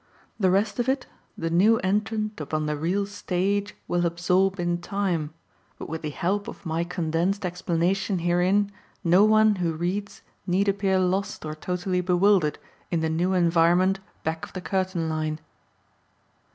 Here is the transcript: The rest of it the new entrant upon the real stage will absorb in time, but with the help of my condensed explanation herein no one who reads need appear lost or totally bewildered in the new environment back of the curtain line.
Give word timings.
The 0.39 0.49
rest 0.49 0.79
of 0.79 0.89
it 0.89 1.05
the 1.37 1.51
new 1.51 1.77
entrant 1.81 2.41
upon 2.41 2.65
the 2.65 2.75
real 2.75 3.05
stage 3.05 3.75
will 3.87 4.03
absorb 4.03 4.59
in 4.59 4.79
time, 4.79 5.31
but 5.77 5.87
with 5.87 6.01
the 6.01 6.09
help 6.09 6.47
of 6.47 6.65
my 6.65 6.83
condensed 6.83 7.45
explanation 7.45 8.17
herein 8.17 8.71
no 9.03 9.23
one 9.23 9.57
who 9.57 9.73
reads 9.73 10.23
need 10.47 10.67
appear 10.67 10.97
lost 10.97 11.45
or 11.45 11.53
totally 11.53 12.01
bewildered 12.01 12.57
in 12.89 13.01
the 13.01 13.09
new 13.11 13.33
environment 13.33 13.99
back 14.23 14.43
of 14.43 14.53
the 14.53 14.59
curtain 14.61 15.07
line. 15.07 15.39